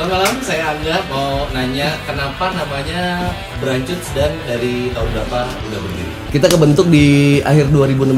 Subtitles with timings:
[0.00, 3.28] Selamat malam, saya Angga mau nanya kenapa namanya
[3.60, 6.10] Brancuts dan dari tahun berapa udah berdiri?
[6.32, 8.16] Kita kebentuk di akhir 2016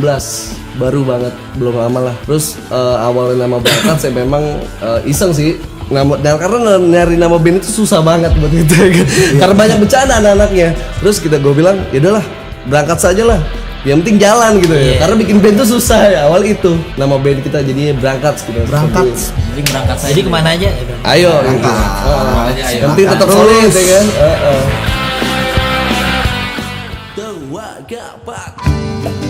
[0.78, 5.58] baru banget belum lama lah terus eh, awalnya nama berangkat saya memang eh, iseng sih
[5.90, 9.06] nama dan karena nyari nama band itu susah banget buat kita kan.
[9.42, 12.22] karena banyak bercanda anak-anaknya terus kita gue bilang ya udahlah
[12.70, 13.42] berangkat saja lah
[13.82, 17.42] yang penting jalan gitu ya karena bikin band itu susah ya awal itu nama band
[17.42, 19.10] kita jadi berangkat gitu Berangkat.
[19.52, 20.10] Jadi berangkat saja.
[20.14, 20.70] Jadi ke mana aja?
[21.12, 21.68] ayo gitu.
[21.68, 22.78] Ke mana aja, ayo.
[22.78, 24.62] yang penting tetap solid ya kan Heeh.
[27.52, 29.21] Weekend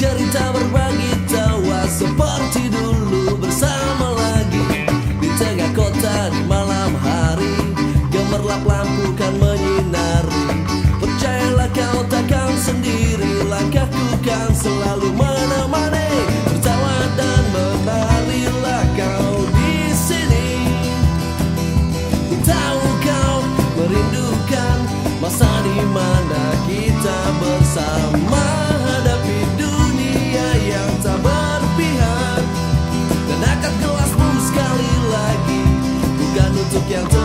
[0.00, 4.88] cerita, berbagi tawa Seperti dulu bersama lagi.
[5.20, 7.52] Di tengah kota di malam hari
[8.08, 10.64] Gemerlap lampu kan menyinari.
[11.04, 14.79] Percayalah kau takkan sendiri Langkahku kan selalu
[36.90, 37.19] bukan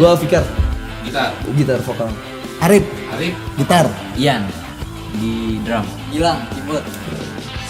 [0.00, 0.44] gua Fikar
[1.04, 2.08] Gitar, gitar vokal
[2.60, 2.84] Arif,
[3.16, 3.88] Arif, gitar.
[4.20, 4.44] Ian
[5.16, 5.80] di drum.
[6.12, 6.84] Gilang keyboard.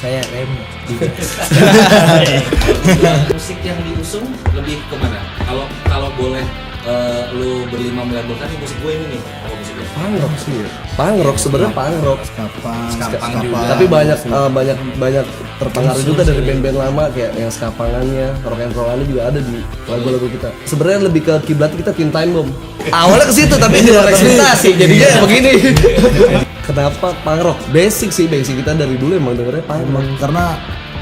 [0.00, 0.48] Saya Rem.
[3.30, 5.20] musik yang diusung lebih ke mana?
[5.46, 6.42] Kalau kalau boleh
[6.86, 9.20] eh, lu berlima melabelkan nih musik gue ini nih.
[9.20, 9.86] Apa musiknya?
[9.90, 10.52] punk rock sih.
[10.54, 10.68] Ya.
[10.96, 12.88] punk rock sebenarnya punk rock Kapan?
[12.94, 13.58] Skapang juga.
[13.68, 15.26] tapi banyak eh, banyak banyak
[15.60, 20.26] terpengaruh juga dari band-band lama kayak yang skapangannya rock and rollannya juga ada di lagu-lagu
[20.30, 20.48] kita.
[20.64, 22.50] Sebenarnya lebih ke kiblat kita Teen Time Bomb.
[22.88, 25.52] Awalnya ke situ tapi di luar ekspektasi jadinya begini.
[26.70, 30.44] Kenapa punk rock basic sih basic kita dari dulu emang dengernya punk rock Karena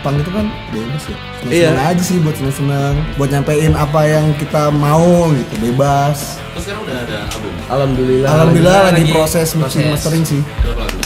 [0.01, 1.17] punk itu kan bebas ya.
[1.49, 1.69] Iya.
[1.71, 6.43] Senang aja sih buat seneng-seneng, buat nyampein apa yang kita mau gitu, bebas.
[6.55, 9.93] Terus sekarang udah ada album alhamdulillah Alhamdulillah lagi, lagi proses mixing proses.
[9.95, 10.41] mastering sih.
[10.63, 10.99] berapa lagu?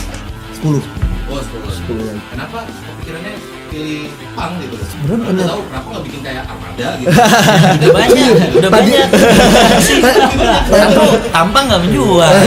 [0.57, 0.81] 10.
[1.29, 2.21] Oh 10 lagu.
[2.33, 3.33] Kenapa kepikirannya
[3.73, 4.75] pilih punk gitu?
[4.77, 7.09] Sebenarnya banyak- tahu kenapa nggak bikin kayak Armada gitu?
[7.79, 9.07] Udah banyak, udah banyak.
[10.63, 12.33] Satu tampang nggak menjual.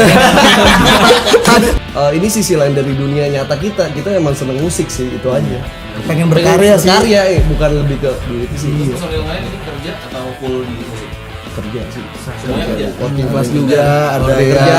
[1.96, 5.64] Eh, ini sisi lain dari dunia nyata kita kita emang seneng musik sih itu aja
[6.04, 6.84] Pengen berkarya sih.
[6.86, 10.60] berkarya eh, bukan lebih ke di itu sih Terus personil lain ini kerja atau full
[10.60, 11.08] di musik?
[11.48, 12.04] kerja sih
[12.36, 12.86] Semuanya kerja.
[13.00, 13.80] working class juga
[14.12, 14.76] ada yang- kerja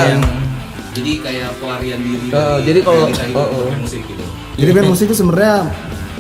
[0.94, 3.70] Jadi kayak pelarian diri Eh, dari jadi kalau- oh, oh.
[3.76, 4.24] musik gitu.
[4.56, 5.56] Jadi band musik itu sebenarnya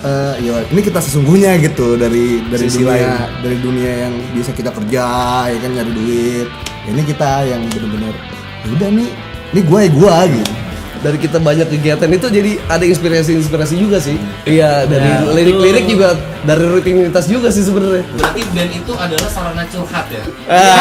[0.03, 3.09] eh, ya ini kita sesungguhnya gitu dari dari Sisi dunia lain.
[3.41, 5.05] dari dunia yang biasa kita kerja
[5.49, 6.47] ya kan nyari duit.
[6.87, 8.15] Ya, ini kita yang bener-bener
[8.63, 9.09] ya udah nih
[9.55, 10.53] ini gue ya gue gitu.
[11.01, 14.17] Dari kita banyak kegiatan itu jadi ada inspirasi-inspirasi juga sih.
[14.45, 18.03] Iya, dari Ya, lirik-lirik juga dari rutinitas juga sih sebenarnya.
[18.17, 20.23] Berarti band itu adalah sarana curhat ya.
[20.51, 20.77] Ah.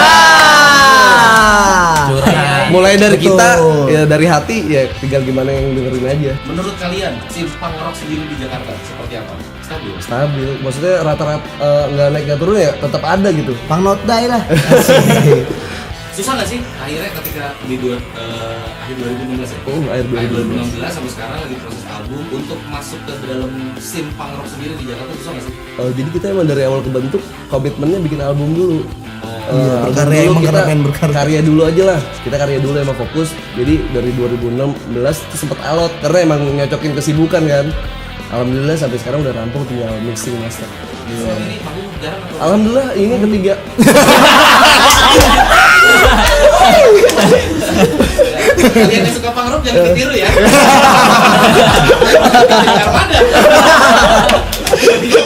[2.10, 2.70] Curhat.
[2.74, 3.38] Mulai dari Betul.
[3.38, 3.48] kita
[3.92, 6.32] ya dari hati ya tinggal gimana yang dengerin aja.
[6.50, 9.34] Menurut kalian, simpang rock sendiri di Jakarta seperti apa?
[9.62, 9.94] Stabil.
[10.02, 10.48] Stabil.
[10.62, 13.52] Maksudnya rata-rata eh, nggak naik nggak turun ya tetap ada gitu.
[13.70, 14.42] Pang not die lah.
[16.16, 19.58] Susah nggak sih akhirnya ketika di dua, eh, akhir 2016 ya?
[19.68, 20.80] Oh, akhir 2016.
[20.80, 25.12] 2016 sampai sekarang lagi proses album untuk masuk ke dalam simpang rock sendiri di Jakarta
[25.20, 25.54] susah nggak sih?
[25.76, 27.20] Eh, jadi kita emang dari awal kebentuk
[27.52, 28.78] komitmennya bikin album dulu.
[28.80, 28.84] Eh,
[29.46, 31.14] Iya, album berkarya, dulu emang kita karena pengen berkarya.
[31.14, 32.00] karya dulu aja lah.
[32.24, 33.28] Kita karya dulu emang fokus.
[33.52, 37.66] Jadi dari 2016 itu sempet alot karena emang nyocokin kesibukan kan.
[38.32, 40.64] Alhamdulillah sampai sekarang udah rampung tinggal mixing master.
[41.06, 42.24] So, ini panggung jarang?
[42.40, 43.54] Alhamdulillah ini ketiga.
[48.66, 50.28] Kalian yang suka punk rock jangan ditiru ya.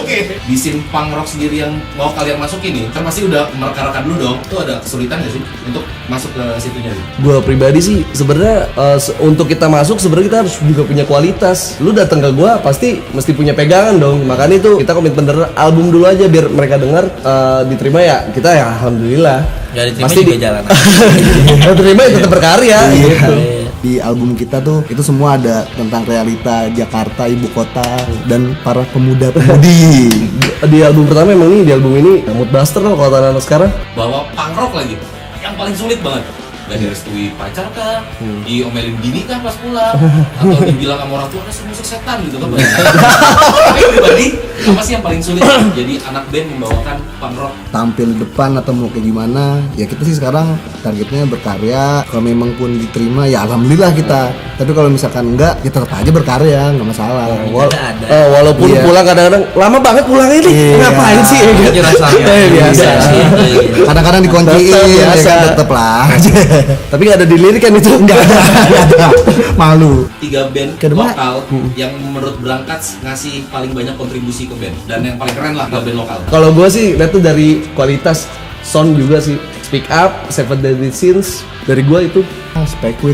[0.01, 0.19] Oke.
[0.45, 4.17] Di scene punk rock sendiri yang mau kalian masuk ini, kan pasti udah mereka-reka dulu
[4.19, 4.37] dong.
[4.43, 6.93] Itu ada kesulitan nggak sih untuk masuk ke situnya?
[7.23, 8.67] Gue pribadi sih sebenarnya
[8.99, 11.79] se- untuk kita masuk sebenarnya kita harus juga punya kualitas.
[11.79, 14.27] Lu datang ke gua pasti mesti punya pegangan dong.
[14.27, 18.19] Makanya itu kita komitmen denger album dulu aja biar mereka dengar eh, diterima ya.
[18.31, 19.60] Kita ya alhamdulillah.
[19.71, 20.63] Gak diterima Pasti juga di- jalan.
[21.63, 23.35] Kalau terima ya tetap berkarya gitu.
[23.81, 27.87] Di album kita tuh itu semua ada tentang realita Jakarta, ibu kota
[28.29, 30.11] dan para pemuda-pemudi.
[30.69, 33.71] Di album pertama emang nih di album ini mood buster lah kalau anak sekarang.
[33.97, 34.99] Bahwa punk rock lagi
[35.41, 36.27] yang paling sulit banget.
[36.71, 37.99] Gak direstui pacar kah?
[38.47, 39.91] Diomelin bini kah pas pulang?
[40.39, 42.47] Atau dibilang sama orang tua kasih musik setan gitu kan?
[42.55, 44.27] Tapi pribadi
[44.61, 45.41] apa sih yang paling sulit
[45.73, 47.53] jadi anak band membawakan punk rock?
[47.71, 52.53] tampil di depan atau mau kayak gimana ya kita sih sekarang targetnya berkarya kalau memang
[52.55, 57.33] pun diterima ya alhamdulillah kita tapi kalau misalkan enggak ya tetap aja berkarya nggak masalah
[57.49, 58.05] Wal- ada.
[58.05, 58.85] eh, walaupun Iya.
[58.85, 60.51] pulang kadang-kadang lama banget pulang ini.
[60.51, 60.77] Iya.
[60.79, 61.41] Ngapain sih?
[61.41, 61.65] ya kan?
[61.65, 62.25] Aja rasanya.
[62.29, 62.85] Eh, biasa.
[63.41, 63.63] Iya.
[63.89, 66.05] kadang-kadang dikunciin ya kan tetep lah
[66.63, 67.91] Tapi nggak ada di lirik kan itu?
[67.91, 69.07] nggak ada nggak ada.
[69.55, 70.07] Malu.
[70.19, 71.11] Tiga band Ke depan.
[71.11, 71.35] lokal
[71.75, 74.75] yang menurut berangkat ngasih paling banyak kontribusi ke band.
[74.85, 76.19] Dan yang paling keren lah ke band lokal.
[76.27, 78.27] Kalau gue sih lihat tuh dari kualitas
[78.61, 79.37] sound juga sih.
[79.63, 81.47] Speak Up, Seven Deadly Sins.
[81.63, 82.67] Dari gue itu Ah,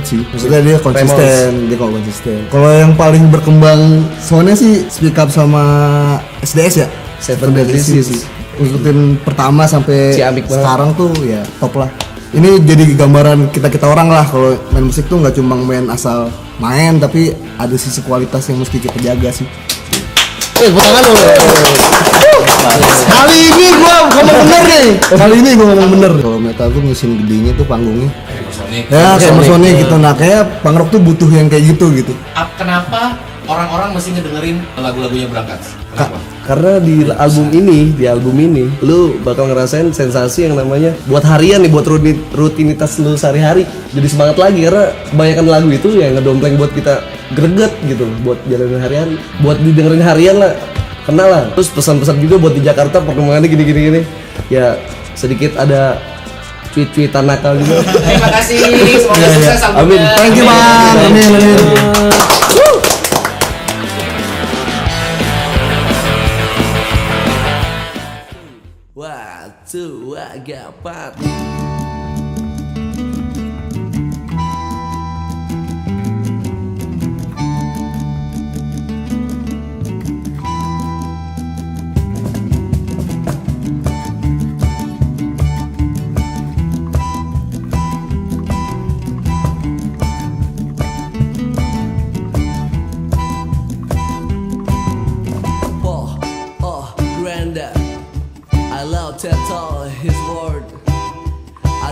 [0.02, 0.24] sih.
[0.24, 2.40] Maksudnya dia konsisten dia kok konsisten.
[2.48, 5.60] Kalau yang paling berkembang soalnya sih speak up sama
[6.40, 6.88] SDS ya?
[7.18, 8.24] Seven Deadly Sins.
[8.56, 11.92] ngikutin pertama sampai Ciamik sekarang tuh ya top lah
[12.36, 16.28] ini jadi gambaran kita kita orang lah kalau main musik tuh nggak cuma main asal
[16.60, 19.48] main tapi ada sisi kualitas yang mesti kita jaga sih.
[20.56, 21.20] Eh, tangan lo.
[23.08, 24.88] kali ini gua ngomong bener nih.
[25.00, 26.12] Kali ini gua ngomong bener.
[26.20, 28.12] Kalau metal tuh mesin gedenya tuh panggungnya
[28.56, 28.82] Sonic.
[28.88, 29.46] ya kayak Sonic.
[29.46, 34.10] Sonic gitu nah kayak pangrok tuh butuh yang kayak gitu gitu Ap- Kenapa orang-orang mesti
[34.10, 35.60] ngedengerin lagu-lagunya berangkat?
[35.92, 36.18] Kenapa?
[36.42, 41.62] Karena di album ini, di album ini, lu bakal ngerasain sensasi yang namanya buat harian
[41.62, 43.66] nih, buat rutin- rutinitas lu sehari-hari.
[43.92, 47.02] Jadi semangat lagi karena kebanyakan lagu itu ya ngedompleng buat kita
[47.34, 50.52] greget gitu, buat jalanin hari-hari, buat didengerin harian lah,
[51.02, 51.42] kenal lah.
[51.54, 54.00] Terus pesan-pesan juga buat di Jakarta perkembangannya gini-gini gini.
[54.48, 54.74] Ya
[55.14, 55.98] sedikit ada
[56.76, 57.80] tweet-tweetan nakal juga.
[58.04, 58.60] Terima kasih.
[59.00, 59.80] Semoga sukses albumnya.
[59.80, 60.00] Amin.
[60.20, 61.58] thank you bang amin amin
[68.96, 69.84] Waktu
[70.16, 71.12] agak pat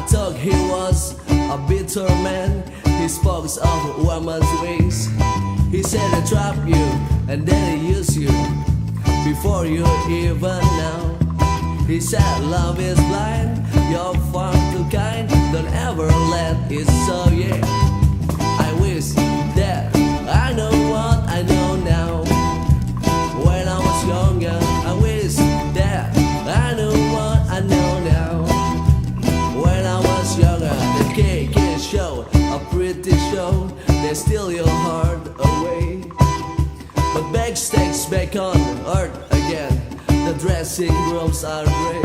[0.08, 2.62] thought he was a bitter man.
[3.00, 5.08] He spoke of woman's ways.
[5.70, 6.84] He said he trap you
[7.28, 8.28] and then he use you
[9.24, 11.18] before you even know.
[11.86, 13.58] He said love is blind.
[13.90, 15.28] You're far too kind.
[15.52, 17.83] Don't ever let it so yeah.
[30.34, 32.26] is younger, the cake is show.
[32.32, 33.68] a pretty show.
[33.86, 36.02] they steal your heart away.
[36.94, 38.56] But backstage back on
[38.96, 39.80] earth again.
[40.06, 42.02] The dressing rooms are grey.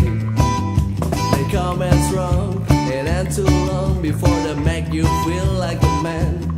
[1.33, 6.03] They come and strong, it ain't too long before they make you feel like a
[6.03, 6.55] man.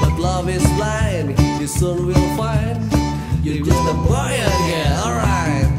[0.00, 2.76] But love is blind, you soon will find
[3.42, 4.92] you're just a boy again.
[4.98, 5.75] Alright.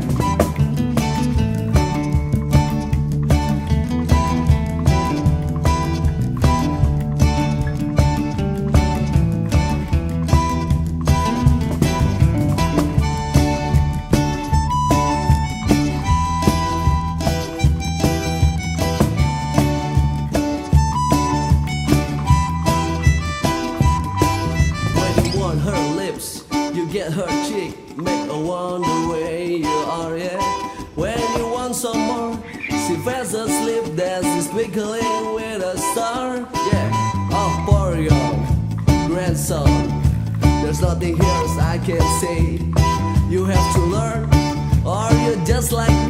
[35.97, 36.37] star?
[36.71, 36.91] Yeah,
[37.39, 38.29] oh, for your
[39.07, 39.69] grandson.
[40.61, 42.41] There's nothing else I can say.
[43.33, 44.25] You have to learn,
[44.85, 46.06] or you're just like